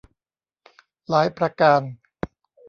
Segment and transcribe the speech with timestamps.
[1.09, 1.81] หลายประการ